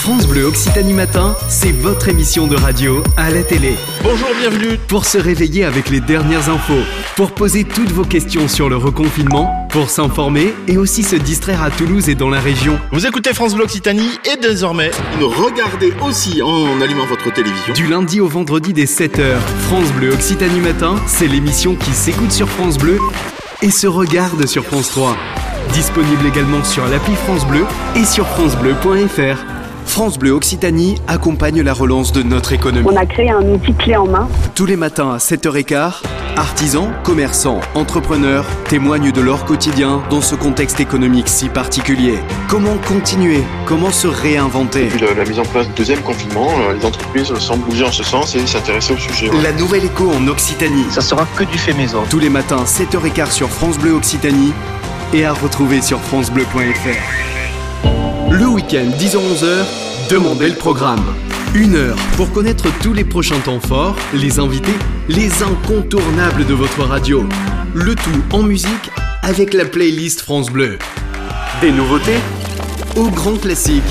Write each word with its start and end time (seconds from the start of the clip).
France 0.00 0.26
Bleu 0.26 0.46
Occitanie 0.46 0.94
Matin, 0.94 1.36
c'est 1.50 1.72
votre 1.72 2.08
émission 2.08 2.46
de 2.46 2.56
radio 2.56 3.04
à 3.18 3.28
la 3.28 3.42
télé. 3.42 3.74
Bonjour, 4.02 4.30
bienvenue. 4.40 4.78
Pour 4.88 5.04
se 5.04 5.18
réveiller 5.18 5.64
avec 5.64 5.90
les 5.90 6.00
dernières 6.00 6.48
infos, 6.48 6.80
pour 7.16 7.32
poser 7.32 7.64
toutes 7.64 7.92
vos 7.92 8.04
questions 8.04 8.48
sur 8.48 8.70
le 8.70 8.78
reconfinement, 8.78 9.68
pour 9.68 9.90
s'informer 9.90 10.54
et 10.68 10.78
aussi 10.78 11.02
se 11.02 11.16
distraire 11.16 11.62
à 11.62 11.70
Toulouse 11.70 12.08
et 12.08 12.14
dans 12.14 12.30
la 12.30 12.40
région. 12.40 12.80
Vous 12.92 13.06
écoutez 13.06 13.34
France 13.34 13.54
Bleu 13.54 13.64
Occitanie 13.64 14.18
et 14.24 14.38
désormais, 14.40 14.90
Nous 15.20 15.28
regardez 15.28 15.92
aussi 16.00 16.40
en 16.40 16.80
allumant 16.80 17.04
votre 17.04 17.30
télévision. 17.30 17.74
Du 17.74 17.86
lundi 17.86 18.22
au 18.22 18.26
vendredi 18.26 18.72
dès 18.72 18.86
7h, 18.86 19.36
France 19.66 19.92
Bleu 19.92 20.14
Occitanie 20.14 20.60
Matin, 20.60 20.96
c'est 21.06 21.28
l'émission 21.28 21.74
qui 21.74 21.90
s'écoute 21.90 22.32
sur 22.32 22.48
France 22.48 22.78
Bleu 22.78 22.98
et 23.60 23.70
se 23.70 23.86
regarde 23.86 24.46
sur 24.46 24.64
France 24.64 24.88
3. 24.92 25.14
Disponible 25.74 26.24
également 26.26 26.64
sur 26.64 26.86
l'appli 26.88 27.14
France 27.16 27.46
Bleu 27.46 27.66
et 27.94 28.06
sur 28.06 28.26
francebleu.fr. 28.28 29.49
France 29.90 30.20
Bleu 30.20 30.30
Occitanie 30.30 30.94
accompagne 31.08 31.62
la 31.62 31.72
relance 31.72 32.12
de 32.12 32.22
notre 32.22 32.52
économie. 32.52 32.86
On 32.88 32.96
a 32.96 33.04
créé 33.04 33.28
un 33.28 33.42
outil 33.42 33.74
clé 33.74 33.96
en 33.96 34.06
main. 34.06 34.28
Tous 34.54 34.64
les 34.64 34.76
matins 34.76 35.10
à 35.10 35.16
7h15, 35.16 35.94
artisans, 36.36 36.92
commerçants, 37.02 37.60
entrepreneurs 37.74 38.44
témoignent 38.68 39.10
de 39.10 39.20
leur 39.20 39.44
quotidien 39.44 40.00
dans 40.08 40.20
ce 40.20 40.36
contexte 40.36 40.78
économique 40.78 41.26
si 41.28 41.48
particulier. 41.48 42.20
Comment 42.48 42.76
continuer? 42.86 43.42
Comment 43.66 43.90
se 43.90 44.06
réinventer? 44.06 44.84
Depuis 44.84 45.00
la, 45.00 45.12
la 45.14 45.24
mise 45.24 45.40
en 45.40 45.44
place 45.44 45.66
du 45.66 45.74
deuxième 45.74 46.00
confinement, 46.02 46.48
euh, 46.68 46.74
les 46.78 46.84
entreprises 46.86 47.34
semblent 47.40 47.64
bouger 47.64 47.84
en 47.84 47.92
ce 47.92 48.04
sens 48.04 48.36
et 48.36 48.46
s'intéresser 48.46 48.92
au 48.94 48.96
sujet. 48.96 49.28
ouais. 49.28 49.42
La 49.42 49.52
nouvelle 49.52 49.84
écho 49.84 50.08
en 50.08 50.28
Occitanie. 50.28 50.84
Ça 50.90 51.00
sera 51.00 51.26
que 51.36 51.42
du 51.42 51.58
fait 51.58 51.74
maison. 51.74 52.04
Tous 52.08 52.20
les 52.20 52.30
matins 52.30 52.62
7h15 52.64 53.32
sur 53.32 53.50
France 53.50 53.76
Bleu 53.76 53.92
Occitanie 53.94 54.52
et 55.12 55.24
à 55.24 55.32
retrouver 55.32 55.82
sur 55.82 55.98
francebleu.fr. 55.98 57.39
Le 58.30 58.46
week-end 58.46 58.86
10h-11h, 58.96 60.08
demandez 60.08 60.48
le 60.48 60.54
programme. 60.54 61.04
Une 61.52 61.74
heure 61.74 61.96
pour 62.16 62.30
connaître 62.30 62.66
tous 62.80 62.92
les 62.92 63.02
prochains 63.02 63.40
temps 63.40 63.58
forts, 63.58 63.96
les 64.14 64.38
invités, 64.38 64.74
les 65.08 65.42
incontournables 65.42 66.46
de 66.46 66.54
votre 66.54 66.84
radio. 66.84 67.24
Le 67.74 67.96
tout 67.96 68.22
en 68.32 68.42
musique 68.44 68.90
avec 69.22 69.52
la 69.52 69.64
playlist 69.64 70.20
France 70.20 70.48
Bleu. 70.48 70.78
Des 71.60 71.72
nouveautés 71.72 72.20
au 72.94 73.08
grand 73.08 73.36
classique. 73.36 73.82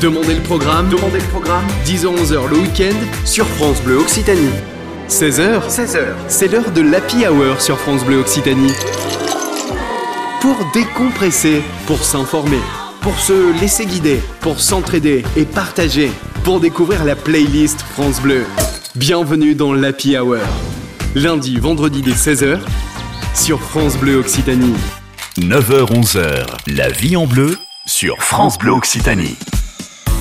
Demandez 0.00 0.36
le 0.36 0.42
programme, 0.42 0.88
demandez 0.88 1.18
le 1.18 1.26
programme. 1.26 1.66
10h-11h 1.84 2.48
le 2.48 2.56
week-end 2.56 2.96
sur 3.26 3.46
France 3.46 3.82
Bleu 3.82 3.98
Occitanie. 3.98 4.48
16h, 5.10 5.68
16h, 5.68 6.04
c'est 6.28 6.48
l'heure 6.48 6.70
de 6.70 6.80
l'Happy 6.80 7.26
Hour 7.26 7.60
sur 7.60 7.78
France 7.78 8.04
Bleu 8.04 8.18
Occitanie. 8.18 8.72
Pour 10.40 10.56
décompresser, 10.72 11.62
pour 11.86 12.04
s'informer, 12.04 12.60
pour 13.00 13.18
se 13.18 13.58
laisser 13.60 13.86
guider, 13.86 14.20
pour 14.40 14.60
s'entraider 14.60 15.24
et 15.36 15.44
partager, 15.44 16.12
pour 16.44 16.60
découvrir 16.60 17.04
la 17.04 17.16
playlist 17.16 17.80
France 17.82 18.20
Bleu. 18.20 18.46
Bienvenue 18.94 19.56
dans 19.56 19.72
l'Happy 19.72 20.16
Hour. 20.16 20.38
Lundi, 21.16 21.58
vendredi 21.58 22.02
dès 22.02 22.12
16h 22.12 22.60
sur 23.34 23.60
France 23.60 23.96
Bleu 23.96 24.16
Occitanie. 24.16 24.74
9h-11h, 25.38 26.46
la 26.68 26.88
vie 26.88 27.16
en 27.16 27.26
bleu 27.26 27.58
sur 27.86 28.22
France 28.22 28.58
Bleu 28.58 28.70
Occitanie. 28.70 29.36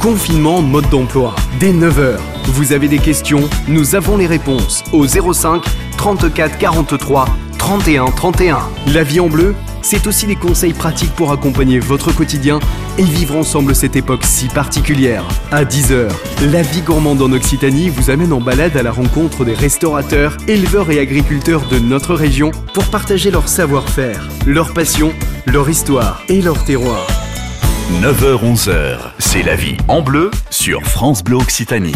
Confinement 0.00 0.62
mode 0.62 0.88
d'emploi. 0.88 1.36
Dès 1.60 1.72
9h, 1.74 2.16
vous 2.46 2.72
avez 2.72 2.88
des 2.88 2.98
questions, 2.98 3.46
nous 3.66 3.94
avons 3.94 4.16
les 4.16 4.26
réponses 4.26 4.84
au 4.92 5.06
05 5.06 5.62
34 5.98 6.56
43 6.56 7.26
31 7.68 8.06
31. 8.06 8.60
La 8.94 9.02
vie 9.02 9.20
en 9.20 9.28
bleu, 9.28 9.54
c'est 9.82 10.06
aussi 10.06 10.26
des 10.26 10.36
conseils 10.36 10.72
pratiques 10.72 11.14
pour 11.14 11.32
accompagner 11.32 11.78
votre 11.78 12.12
quotidien 12.14 12.60
et 12.96 13.02
vivre 13.02 13.36
ensemble 13.36 13.74
cette 13.74 13.94
époque 13.94 14.24
si 14.24 14.48
particulière. 14.48 15.22
À 15.52 15.64
10h, 15.64 16.08
la 16.50 16.62
vie 16.62 16.80
gourmande 16.80 17.20
en 17.20 17.30
Occitanie 17.30 17.90
vous 17.90 18.08
amène 18.08 18.32
en 18.32 18.40
balade 18.40 18.74
à 18.78 18.82
la 18.82 18.90
rencontre 18.90 19.44
des 19.44 19.52
restaurateurs, 19.52 20.38
éleveurs 20.48 20.90
et 20.90 20.98
agriculteurs 20.98 21.68
de 21.68 21.78
notre 21.78 22.14
région 22.14 22.52
pour 22.72 22.86
partager 22.86 23.30
leur 23.30 23.48
savoir-faire, 23.48 24.30
leur 24.46 24.72
passion, 24.72 25.12
leur 25.44 25.68
histoire 25.68 26.22
et 26.30 26.40
leur 26.40 26.64
terroir. 26.64 27.06
9h-11h, 28.00 28.96
c'est 29.18 29.42
la 29.42 29.56
vie 29.56 29.76
en 29.88 30.00
bleu 30.00 30.30
sur 30.48 30.84
France 30.84 31.22
Bleu 31.22 31.36
Occitanie. 31.36 31.92